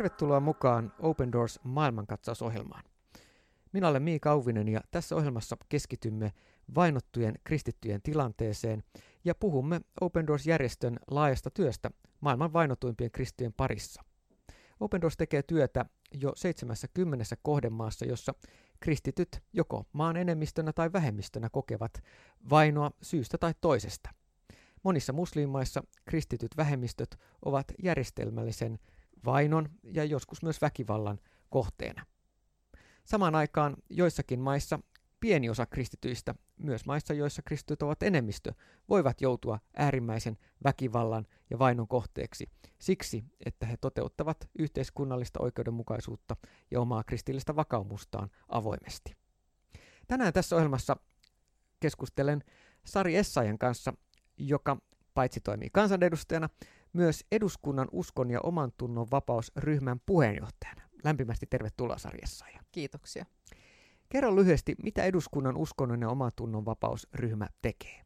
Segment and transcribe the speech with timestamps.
[0.00, 2.84] Tervetuloa mukaan Open Doors maailmankatsausohjelmaan.
[3.72, 6.32] Minä olen Miika Auvinen ja tässä ohjelmassa keskitymme
[6.74, 8.82] vainottujen kristittyjen tilanteeseen
[9.24, 14.04] ja puhumme Open Doors-järjestön laajasta työstä maailman vainotuimpien kristittyjen parissa.
[14.80, 18.34] Open Doors tekee työtä jo 70 kohdemaassa, jossa
[18.80, 22.02] kristityt joko maan enemmistönä tai vähemmistönä kokevat
[22.50, 24.10] vainoa syystä tai toisesta.
[24.82, 28.78] Monissa muslimaissa kristityt vähemmistöt ovat järjestelmällisen
[29.24, 31.20] vainon ja joskus myös väkivallan
[31.50, 32.06] kohteena.
[33.04, 34.78] Samaan aikaan joissakin maissa
[35.20, 38.52] pieni osa kristityistä, myös maissa, joissa kristityt ovat enemmistö,
[38.88, 46.36] voivat joutua äärimmäisen väkivallan ja vainon kohteeksi siksi, että he toteuttavat yhteiskunnallista oikeudenmukaisuutta
[46.70, 49.16] ja omaa kristillistä vakaumustaan avoimesti.
[50.06, 50.96] Tänään tässä ohjelmassa
[51.80, 52.44] keskustelen
[52.84, 53.92] Sari Essayan kanssa,
[54.38, 54.76] joka
[55.14, 56.48] paitsi toimii kansanedustajana,
[56.92, 60.82] myös eduskunnan uskon ja oman tunnon vapausryhmän puheenjohtajana.
[61.04, 62.46] Lämpimästi tervetuloa sarjassa.
[62.72, 63.26] Kiitoksia.
[64.08, 68.04] Kerro lyhyesti, mitä eduskunnan uskonnon ja oman tunnon vapausryhmä tekee?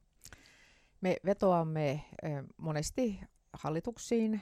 [1.01, 2.05] Me vetoamme
[2.57, 3.21] monesti
[3.53, 4.41] hallituksiin,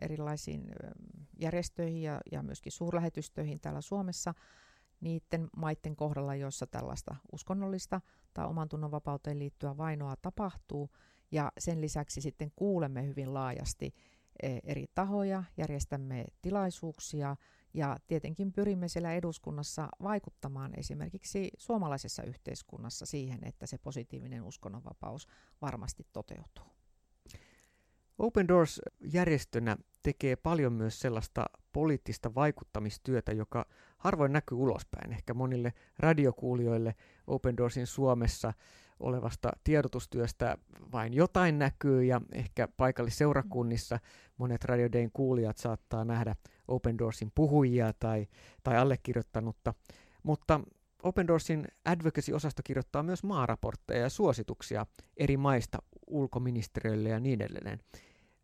[0.00, 0.72] erilaisiin
[1.40, 4.34] järjestöihin ja, ja myöskin suurlähetystöihin täällä Suomessa
[5.00, 8.00] niiden maiden kohdalla, joissa tällaista uskonnollista
[8.34, 10.90] tai oman tunnon vapauteen liittyvää vainoa tapahtuu–
[11.30, 13.94] ja sen lisäksi sitten kuulemme hyvin laajasti
[14.42, 17.36] e, eri tahoja, järjestämme tilaisuuksia
[17.74, 25.28] ja tietenkin pyrimme siellä eduskunnassa vaikuttamaan esimerkiksi suomalaisessa yhteiskunnassa siihen, että se positiivinen uskonnonvapaus
[25.62, 26.70] varmasti toteutuu.
[28.18, 33.66] Open Doors järjestönä tekee paljon myös sellaista poliittista vaikuttamistyötä, joka
[33.98, 35.12] harvoin näkyy ulospäin.
[35.12, 36.94] Ehkä monille radiokuulijoille
[37.26, 38.52] Open Doorsin Suomessa
[39.00, 40.58] olevasta tiedotustyöstä
[40.92, 43.98] vain jotain näkyy ja ehkä paikallisseurakunnissa
[44.36, 46.36] monet Radio Dayn kuulijat saattaa nähdä
[46.68, 48.26] Open Doorsin puhujia tai,
[48.62, 49.74] tai allekirjoittanutta,
[50.22, 50.60] mutta
[51.02, 54.86] Open Doorsin advocacy-osasto kirjoittaa myös maaraportteja ja suosituksia
[55.16, 57.80] eri maista ulkoministeriöille ja niin edelleen.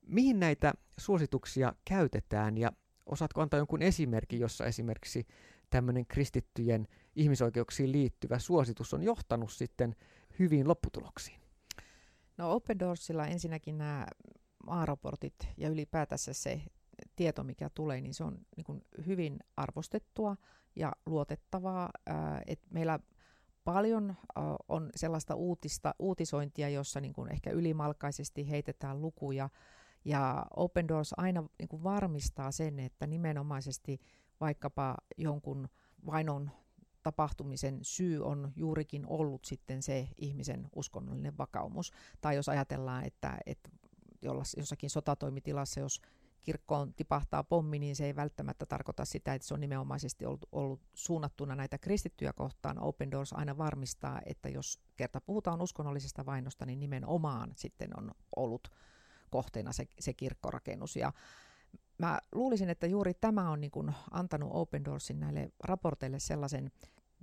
[0.07, 2.73] Mihin näitä suosituksia käytetään ja
[3.07, 5.27] osaatko antaa jonkun esimerkin, jossa esimerkiksi
[5.71, 9.97] tämmöinen kristittyjen ihmisoikeuksiin liittyvä suositus on johtanut sitten
[10.39, 11.41] hyviin lopputuloksiin?
[12.37, 14.07] No Open Doorsilla ensinnäkin nämä
[14.67, 16.63] maaraportit ja ylipäätänsä se
[17.17, 20.37] tieto, mikä tulee, niin se on niin hyvin arvostettua
[20.77, 21.91] ja luotettavaa.
[22.47, 22.99] Et meillä
[23.65, 24.15] paljon
[24.69, 29.49] on sellaista uutista, uutisointia, jossa niin kuin ehkä ylimalkaisesti heitetään lukuja,
[30.05, 34.01] ja Open Doors aina niin kuin varmistaa sen, että nimenomaisesti
[34.41, 35.69] vaikkapa jonkun
[36.07, 36.51] vainon
[37.07, 41.93] tapahtumisen syy on juurikin ollut sitten se ihmisen uskonnollinen vakaumus.
[42.21, 43.71] Tai jos ajatellaan, että, että
[44.57, 46.01] jossakin sotatoimitilassa, jos
[46.43, 50.81] kirkkoon tipahtaa pommi, niin se ei välttämättä tarkoita sitä, että se on nimenomaisesti ollut, ollut
[50.95, 52.83] suunnattuna näitä kristittyjä kohtaan.
[52.83, 58.69] Open Doors aina varmistaa, että jos kerta puhutaan uskonnollisesta vainosta, niin nimenomaan sitten on ollut
[59.31, 60.97] kohteena se, se kirkkorakennus.
[60.97, 61.13] Ja
[61.99, 66.71] mä luulisin, että juuri tämä on niin kuin antanut Open Doorsin näille raporteille sellaisen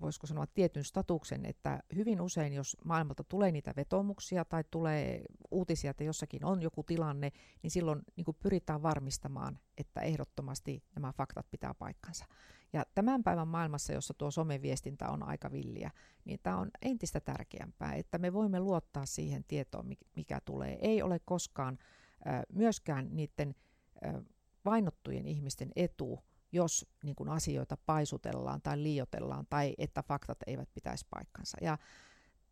[0.04, 5.22] voisiko sanoa tietyn statuksen, että hyvin usein, jos maailmalta tulee niitä vetomuksia tai tulee
[5.52, 7.32] uutisia, että jossakin on joku tilanne,
[7.64, 12.26] niin silloin niin kuin pyritään varmistamaan, että ehdottomasti nämä faktat pitää paikkansa.
[12.74, 15.92] Ja tämän päivän maailmassa, jossa tuo someviestintä on aika villiä,
[16.26, 19.86] niin tämä on entistä tärkeämpää, että me voimme luottaa siihen tietoon,
[20.16, 20.78] mikä tulee.
[20.82, 21.78] Ei ole koskaan
[22.54, 23.56] myöskään niiden
[24.66, 26.20] vainottujen ihmisten etu,
[26.54, 31.58] jos niin kuin asioita paisutellaan tai liiotellaan tai että faktat eivät pitäisi paikkansa.
[31.62, 31.78] Ja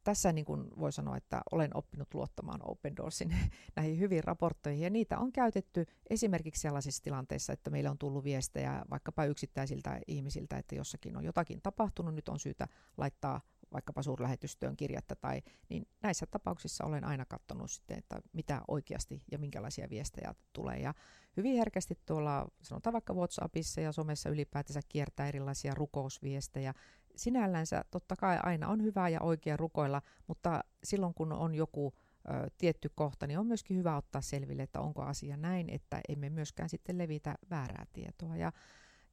[0.03, 3.35] tässä niin kuin voi sanoa, että olen oppinut luottamaan Open Doorsin
[3.75, 8.85] näihin hyviin raportteihin, ja niitä on käytetty esimerkiksi sellaisissa tilanteissa, että meillä on tullut viestejä
[8.89, 13.42] vaikkapa yksittäisiltä ihmisiltä, että jossakin on jotakin tapahtunut, nyt on syytä laittaa
[13.73, 19.39] vaikkapa suurlähetystöön kirjatta, tai, niin näissä tapauksissa olen aina katsonut sitten, että mitä oikeasti ja
[19.39, 20.79] minkälaisia viestejä tulee.
[20.79, 20.94] Ja
[21.38, 26.73] hyvin herkästi tuolla, sanotaan vaikka WhatsAppissa ja somessa ylipäätänsä kiertää erilaisia rukousviestejä.
[27.15, 32.50] Sinällänsä totta kai aina on hyvä ja oikea rukoilla, mutta silloin kun on joku ö,
[32.57, 36.69] tietty kohta, niin on myöskin hyvä ottaa selville, että onko asia näin, että emme myöskään
[36.69, 38.35] sitten levitä väärää tietoa.
[38.35, 38.51] Ja,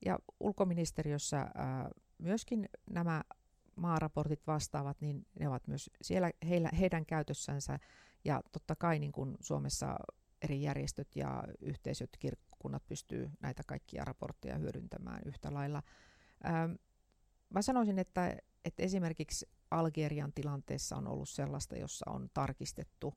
[0.05, 1.49] ja ulkoministeriössä ö,
[2.19, 3.22] myöskin nämä
[3.79, 7.79] maaraportit vastaavat, niin ne ovat myös siellä heillä, heidän käytössänsä.
[8.25, 9.97] Ja totta kai niin kuin Suomessa
[10.43, 15.83] eri järjestöt ja yhteisöt, kirkkunnat pystyy näitä kaikkia raportteja hyödyntämään yhtä lailla.
[16.47, 16.73] Ähm,
[17.51, 23.15] mä sanoisin, että, että esimerkiksi Algerian tilanteessa on ollut sellaista, jossa on tarkistettu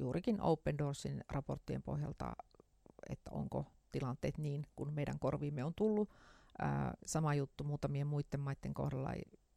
[0.00, 2.32] juurikin Open Doorsin raporttien pohjalta,
[3.10, 6.10] että onko tilanteet niin, kun meidän korviimme on tullut.
[6.58, 9.10] Ää, sama juttu muutamien muiden maiden kohdalla,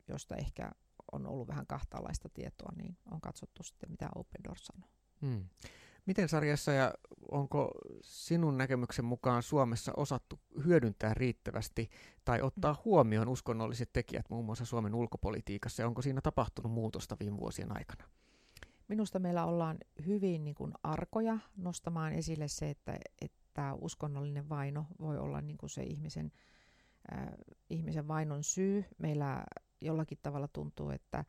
[0.09, 0.71] josta ehkä
[1.11, 4.89] on ollut vähän kahtalaista tietoa, niin on katsottu sitten, mitä Open Doors sanoo.
[5.21, 5.49] Hmm.
[6.05, 6.93] Miten sarjassa ja
[7.31, 7.71] onko
[8.03, 11.89] sinun näkemyksen mukaan Suomessa osattu hyödyntää riittävästi
[12.25, 12.81] tai ottaa hmm.
[12.85, 18.03] huomioon uskonnolliset tekijät muun muassa Suomen ulkopolitiikassa ja onko siinä tapahtunut muutosta viime vuosien aikana?
[18.87, 25.17] Minusta meillä ollaan hyvin niin kuin arkoja nostamaan esille se, että, että uskonnollinen vaino voi
[25.17, 26.31] olla niin kuin se ihmisen,
[27.13, 27.27] äh,
[27.69, 28.85] ihmisen vainon syy.
[28.97, 29.43] Meillä
[29.81, 31.25] jollakin tavalla tuntuu, että,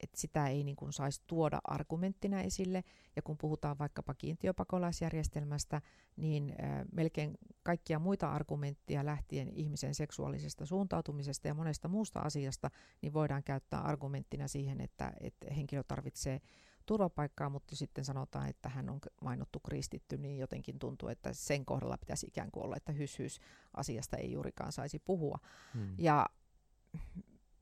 [0.00, 2.84] että sitä ei niin kuin saisi tuoda argumenttina esille.
[3.16, 5.80] Ja kun puhutaan vaikkapa kiintiöpakolaisjärjestelmästä,
[6.16, 12.70] niin äh, melkein kaikkia muita argumentteja lähtien ihmisen seksuaalisesta suuntautumisesta ja monesta muusta asiasta,
[13.02, 16.40] niin voidaan käyttää argumenttina siihen, että, että henkilö tarvitsee
[16.88, 21.98] turvapaikkaa, mutta sitten sanotaan, että hän on mainottu kristitty, niin jotenkin tuntuu, että sen kohdalla
[21.98, 23.40] pitäisi ikään kuin olla, että hys, hys
[23.76, 25.38] asiasta ei juurikaan saisi puhua.
[25.74, 25.94] Hmm.
[25.98, 26.26] Ja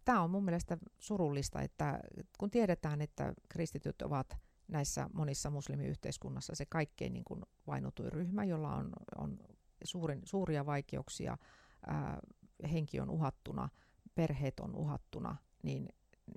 [0.07, 2.01] tämä on mun mielestä surullista, että
[2.39, 4.37] kun tiedetään, että kristityt ovat
[4.69, 9.39] näissä monissa muslimiyhteiskunnassa se kaikkein niin kuin vainotuin ryhmä, jolla on, on
[9.85, 11.39] suurin, suuria vaikeuksia,
[11.87, 12.19] ää,
[12.73, 13.69] henki on uhattuna,
[14.15, 15.89] perheet on uhattuna, niin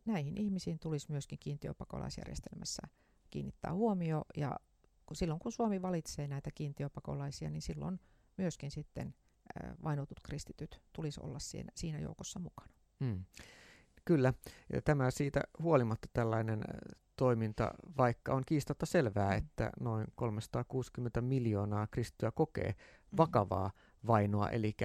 [0.05, 2.81] näihin ihmisiin tulisi myöskin kiintiöpakolaisjärjestelmässä
[3.29, 4.59] kiinnittää huomio ja
[5.05, 7.99] kun silloin kun Suomi valitsee näitä kiintiöpakolaisia, niin silloin
[8.37, 9.15] myöskin sitten
[9.83, 12.78] vainotut kristityt tulisi olla siinä, siinä joukossa mukana.
[13.03, 13.23] Hmm.
[14.05, 14.33] Kyllä,
[14.73, 16.63] ja tämä siitä huolimatta tällainen
[17.15, 19.37] toiminta, vaikka on kiistatta selvää, mm.
[19.37, 23.17] että noin 360 miljoonaa kristittyä kokee mm.
[23.17, 23.71] vakavaa
[24.07, 24.75] vainoa, eli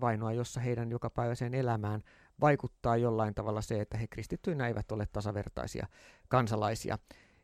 [0.00, 2.02] vainoa, jossa heidän jokapäiväiseen elämään
[2.40, 5.86] vaikuttaa jollain tavalla se, että he kristittyinä eivät ole tasavertaisia
[6.28, 6.98] kansalaisia.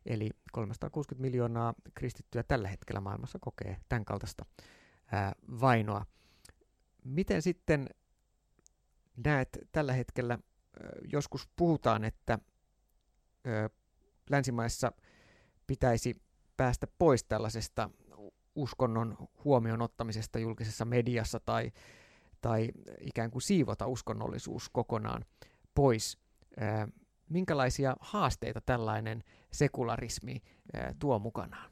[0.05, 4.45] Eli 360 miljoonaa kristittyä tällä hetkellä maailmassa kokee tämän kaltaista
[5.11, 6.05] ää, vainoa.
[7.03, 7.89] Miten sitten
[9.17, 10.39] näet tällä hetkellä,
[11.11, 12.39] joskus puhutaan, että
[14.29, 14.91] länsimaissa
[15.67, 16.21] pitäisi
[16.57, 17.89] päästä pois tällaisesta
[18.55, 21.71] uskonnon huomioon ottamisesta julkisessa mediassa tai
[22.41, 22.71] tai
[23.01, 25.25] ikään kuin siivota uskonnollisuus kokonaan
[25.75, 26.17] pois.
[27.29, 30.41] Minkälaisia haasteita tällainen sekularismi
[30.99, 31.71] tuo mukanaan?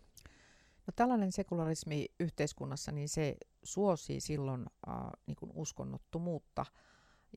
[0.87, 4.95] No, tällainen sekularismi yhteiskunnassa, niin se suosii silloin äh,
[5.25, 6.65] niin kuin uskonnottomuutta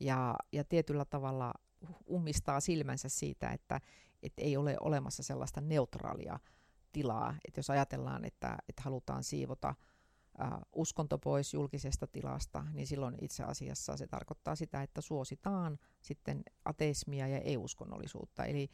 [0.01, 1.55] ja, ja tietyllä tavalla
[2.11, 3.81] ummistaa silmänsä siitä, että,
[4.23, 6.39] että ei ole olemassa sellaista neutraalia
[6.93, 7.35] tilaa.
[7.49, 9.75] Että jos ajatellaan, että, että halutaan siivota–
[10.73, 17.29] uskonto pois julkisesta tilasta, niin silloin itse asiassa se tarkoittaa sitä, että suositaan sitten ateismia
[17.29, 18.45] ja ei-uskonnollisuutta.
[18.45, 18.71] Eli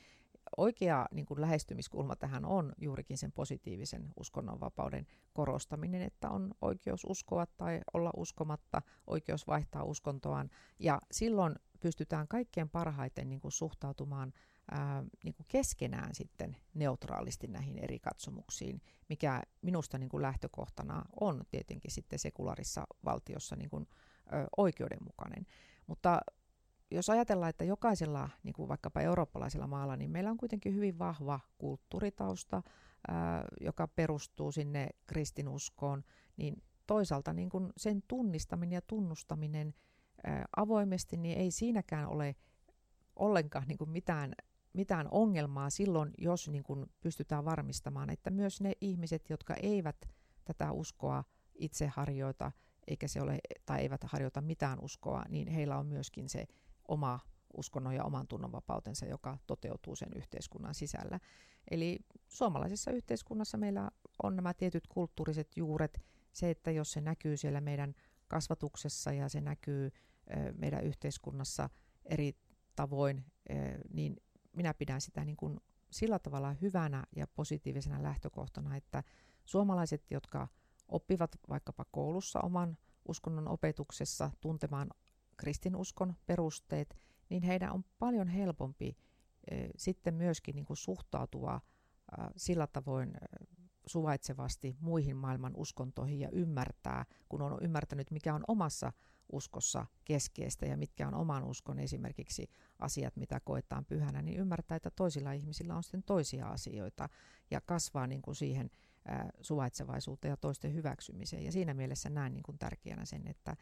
[0.57, 7.47] oikea niin kuin lähestymiskulma tähän on juurikin sen positiivisen uskonnonvapauden korostaminen, että on oikeus uskoa
[7.47, 10.51] tai olla uskomatta, oikeus vaihtaa uskontoaan.
[10.79, 14.33] Ja silloin pystytään kaikkein parhaiten niin kuin suhtautumaan
[14.71, 21.45] ää, niin kuin keskenään sitten neutraalisti näihin eri katsomuksiin, mikä minusta niin kuin lähtökohtana on
[21.51, 23.89] tietenkin sitten sekulaarissa valtiossa niin kuin,
[24.33, 25.47] ö, oikeudenmukainen.
[25.87, 26.21] Mutta
[26.91, 31.41] jos ajatellaan, että jokaisella, niin kuin vaikkapa eurooppalaisella maalla, niin meillä on kuitenkin hyvin vahva
[31.59, 32.63] kulttuuritausta,
[33.09, 36.05] ää, joka perustuu sinne kristinuskoon,
[36.37, 39.75] niin toisaalta niin kuin sen tunnistaminen ja tunnustaminen
[40.25, 42.37] ää, avoimesti, niin ei siinäkään ole
[43.17, 44.33] ollenkaan niin kuin mitään
[44.73, 49.97] mitään ongelmaa silloin, jos niin kuin pystytään varmistamaan, että myös ne ihmiset, jotka eivät
[50.45, 51.25] tätä uskoa
[51.55, 52.53] itse harjoita,
[52.87, 56.47] eikä se ole, tai eivät harjoita mitään uskoa, niin heillä on myöskin se
[56.89, 57.21] oma
[57.57, 61.21] uskonnon ja oman tunnonvapautensa, joka toteutuu sen yhteiskunnan sisällä.
[61.71, 63.91] Eli suomalaisessa yhteiskunnassa meillä
[64.23, 66.03] on nämä tietyt kulttuuriset juuret,
[66.33, 67.95] se, että jos se näkyy siellä meidän
[68.29, 69.91] kasvatuksessa ja se näkyy
[70.55, 71.71] meidän yhteiskunnassa
[72.05, 72.37] eri
[72.77, 73.25] tavoin,
[73.93, 74.17] niin
[74.53, 79.03] minä pidän sitä niin kuin sillä tavalla hyvänä ja positiivisena lähtökohtana, että
[79.45, 80.49] suomalaiset, jotka
[80.89, 82.77] oppivat vaikkapa koulussa oman
[83.09, 84.91] uskonnon opetuksessa tuntemaan
[85.39, 86.97] kristinuskon perusteet,
[87.31, 88.97] niin heidän on paljon helpompi
[89.77, 91.61] sitten myöskin niin kuin suhtautua
[92.37, 93.13] sillä tavoin
[93.87, 98.93] suvaitsevasti muihin maailman uskontoihin ja ymmärtää, kun on ymmärtänyt, mikä on omassa
[99.33, 104.91] uskossa keskeistä ja mitkä on oman uskon esimerkiksi asiat, mitä koetaan pyhänä, niin ymmärtää, että
[104.91, 107.09] toisilla ihmisillä on sitten toisia asioita
[107.51, 108.71] ja kasvaa niin kuin siihen
[109.41, 111.45] suvaitsevaisuuteen ja toisten hyväksymiseen.
[111.45, 113.57] Ja siinä mielessä näen niin kuin tärkeänä sen, että,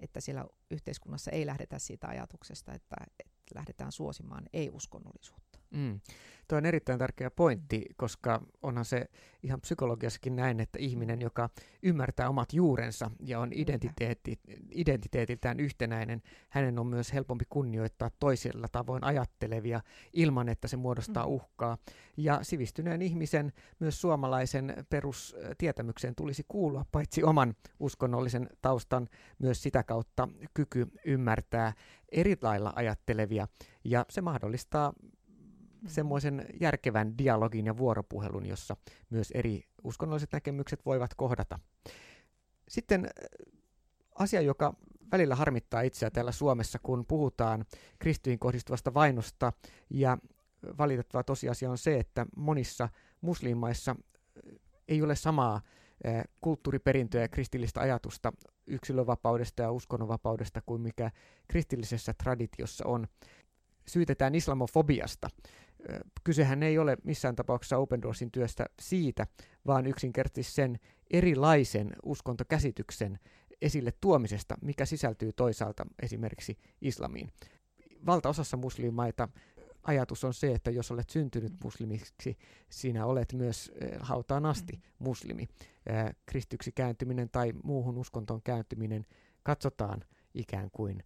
[0.00, 5.49] että siellä yhteiskunnassa ei lähdetä siitä ajatuksesta, että, että lähdetään suosimaan ei-uskonnollisuutta.
[5.70, 6.00] Mm.
[6.50, 9.06] Tuo on erittäin tärkeä pointti, koska onhan se
[9.42, 11.48] ihan psykologiassakin näin, että ihminen, joka
[11.82, 19.04] ymmärtää omat juurensa ja on identiteetti, identiteetiltään yhtenäinen, hänen on myös helpompi kunnioittaa toisella tavoin
[19.04, 19.80] ajattelevia
[20.12, 21.32] ilman, että se muodostaa mm.
[21.32, 21.78] uhkaa.
[22.16, 29.08] Ja sivistyneen ihmisen, myös suomalaisen perustietämykseen tulisi kuulua paitsi oman uskonnollisen taustan,
[29.38, 31.72] myös sitä kautta kyky ymmärtää
[32.12, 33.48] eri lailla ajattelevia.
[33.84, 34.92] Ja se mahdollistaa
[35.86, 38.76] semmoisen järkevän dialogin ja vuoropuhelun, jossa
[39.10, 41.58] myös eri uskonnolliset näkemykset voivat kohdata.
[42.68, 43.10] Sitten äh,
[44.14, 44.74] asia, joka
[45.12, 47.64] välillä harmittaa itseä täällä Suomessa, kun puhutaan
[47.98, 49.52] kristyihin kohdistuvasta vainosta,
[49.90, 50.18] ja
[50.78, 52.88] valitettava tosiasia on se, että monissa
[53.20, 54.58] muslimaissa äh,
[54.88, 58.32] ei ole samaa äh, kulttuuriperintöä ja kristillistä ajatusta
[58.66, 61.10] yksilönvapaudesta ja uskonnonvapaudesta kuin mikä
[61.48, 63.06] kristillisessä traditiossa on.
[63.88, 65.28] Syytetään islamofobiasta,
[66.24, 69.26] kysehän ei ole missään tapauksessa Open Doorsin työstä siitä,
[69.66, 70.78] vaan yksinkertaisesti sen
[71.10, 73.18] erilaisen uskontokäsityksen
[73.62, 77.30] esille tuomisesta, mikä sisältyy toisaalta esimerkiksi islamiin.
[78.06, 79.28] Valtaosassa muslimaita
[79.82, 82.38] ajatus on se, että jos olet syntynyt muslimiksi,
[82.70, 85.48] sinä olet myös hautaan asti muslimi.
[86.26, 89.06] Kristyksi kääntyminen tai muuhun uskontoon kääntyminen
[89.42, 91.02] katsotaan ikään kuin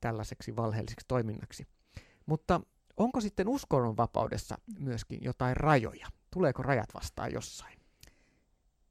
[0.00, 1.66] tällaiseksi valheelliseksi toiminnaksi.
[2.26, 2.60] Mutta
[2.96, 6.06] Onko sitten uskonnonvapaudessa myöskin jotain rajoja?
[6.30, 7.78] Tuleeko rajat vastaan jossain?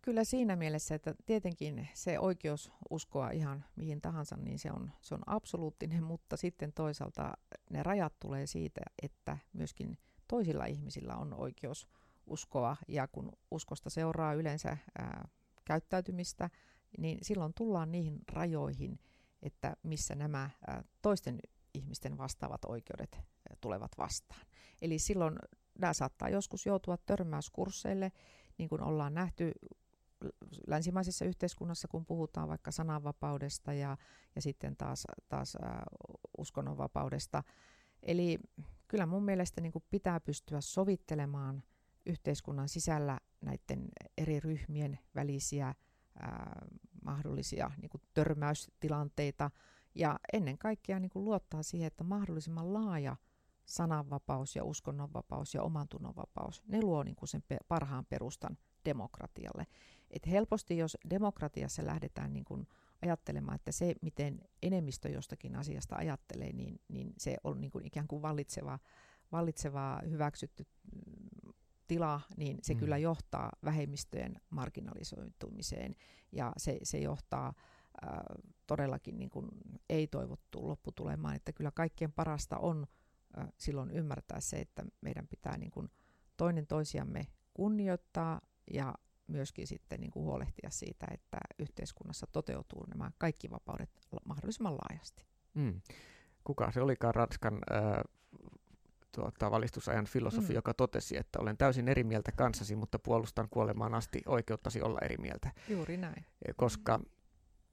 [0.02, 5.16] Kyllä siinä mielessä, että tietenkin se oikeus uskoa ihan mihin tahansa, niin se on, se
[5.16, 7.34] on absoluuttinen, mutta sitten toisaalta
[7.70, 9.98] ne rajat tulee siitä, että myöskin
[10.28, 11.88] toisilla ihmisillä on oikeus
[12.28, 15.28] uskoa, ja kun uskosta seuraa yleensä ää,
[15.66, 16.50] käyttäytymistä,
[16.98, 19.00] niin silloin tullaan niihin rajoihin,
[19.42, 21.40] että missä nämä ää, toisten
[21.75, 23.20] ihmisten vastaavat oikeudet
[23.62, 24.46] tulevat vastaan.
[24.82, 25.36] Eli silloin
[25.79, 28.12] nämä saattaa joskus joutua törmäyskursseille,
[28.58, 29.51] niin kuin ollaan nähty
[30.67, 33.98] länsimaisessa yhteiskunnassa, kun puhutaan vaikka sananvapaudesta ja,
[34.36, 35.72] ja sitten taas, taas äh,
[36.38, 37.44] uskonnonvapaudesta.
[38.03, 38.39] Eli
[38.88, 41.63] kyllä mun mielestä niin kuin pitää pystyä sovittelemaan
[42.05, 45.75] yhteiskunnan sisällä näiden eri ryhmien välisiä äh,
[47.05, 49.51] mahdollisia niin kuin törmäystilanteita
[49.96, 53.16] ja ennen kaikkea niin kuin luottaa siihen, että mahdollisimman laaja
[53.66, 59.68] sananvapaus ja uskonnonvapaus ja omantunnonvapaus, ne luo niin kuin sen parhaan perustan demokratialle.
[60.10, 62.68] Et helposti, jos demokratiassa lähdetään niin kuin
[63.02, 68.08] ajattelemaan, että se, miten enemmistö jostakin asiasta ajattelee, niin, niin se on niin kuin ikään
[68.08, 68.80] kuin vallitseva,
[69.32, 70.64] vallitseva hyväksytty
[70.96, 71.54] mm,
[71.88, 72.80] tila, niin se mm.
[72.80, 75.96] kyllä johtaa vähemmistöjen marginalisoitumiseen
[76.32, 77.54] ja se, se johtaa
[78.04, 78.20] äh,
[78.68, 79.48] todellakin niin kuin
[79.90, 82.88] ei-toivottuun lopputulemaan, että kyllä kaikkien parasta on
[83.58, 85.90] silloin ymmärtää se, että meidän pitää niin kuin
[86.38, 88.42] toinen toisiamme kunnioittaa
[88.74, 88.94] ja
[89.28, 93.90] myöskin sitten niin kuin huolehtia siitä, että yhteiskunnassa toteutuu nämä kaikki vapaudet
[94.25, 95.25] mahdollisimman laajasti.
[95.54, 95.82] Mm.
[96.44, 98.04] Kuka se olikaan Ranskan äh,
[99.12, 100.56] tuota, valistusajan filosofi, mm.
[100.56, 105.18] joka totesi, että olen täysin eri mieltä kanssasi, mutta puolustan kuolemaan asti oikeuttasi olla eri
[105.18, 105.52] mieltä.
[105.70, 106.25] Juuri näin.
[106.56, 107.00] Koska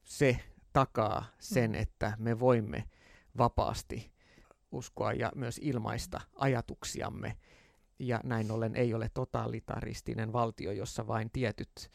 [0.02, 0.38] se
[0.72, 1.76] takaa sen, mm.
[1.76, 2.84] että me voimme
[3.38, 4.12] vapaasti
[4.72, 7.36] uskoa ja myös ilmaista ajatuksiamme.
[7.98, 11.90] Ja näin ollen ei ole totalitaristinen valtio, jossa vain tietyt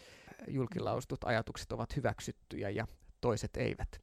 [0.47, 2.87] julkilaustut ajatukset ovat hyväksyttyjä ja
[3.21, 4.01] toiset eivät.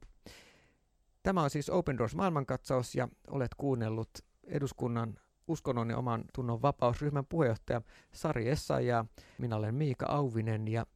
[1.23, 4.11] Tämä on siis Open Doors maailmankatsaus ja olet kuunnellut
[4.45, 5.19] eduskunnan
[5.49, 7.83] uskonnon ja oman tunnon vapausryhmän puheenjohtaja
[8.13, 9.05] Sari Essa ja
[9.39, 10.87] minä olen Miika Auvinen ja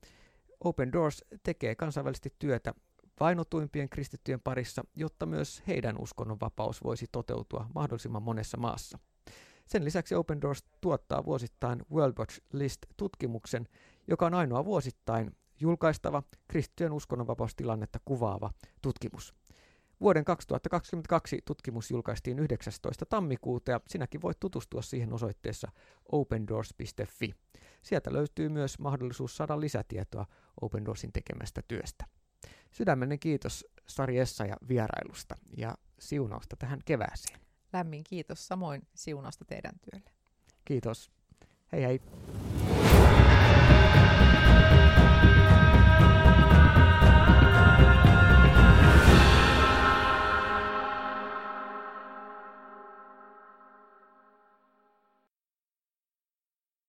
[0.60, 2.74] Open Doors tekee kansainvälisesti työtä
[3.20, 8.98] vainotuimpien kristittyjen parissa, jotta myös heidän uskonnonvapaus voisi toteutua mahdollisimman monessa maassa.
[9.66, 13.68] Sen lisäksi Open Doors tuottaa vuosittain World Watch List-tutkimuksen,
[14.08, 18.50] joka on ainoa vuosittain julkaistava kristittyjen uskonnonvapaustilannetta kuvaava
[18.82, 19.34] tutkimus.
[20.00, 23.06] Vuoden 2022 tutkimus julkaistiin 19.
[23.06, 25.68] tammikuuta ja sinäkin voit tutustua siihen osoitteessa
[26.12, 27.34] opendoors.fi.
[27.82, 30.26] Sieltä löytyy myös mahdollisuus saada lisätietoa
[30.60, 32.04] Open Doorsin tekemästä työstä.
[32.70, 37.40] Sydämellinen kiitos Sari Essa ja vierailusta ja siunausta tähän kevääseen.
[37.72, 40.10] Lämmin kiitos samoin siunausta teidän työlle.
[40.64, 41.10] Kiitos.
[41.72, 42.00] Hei hei.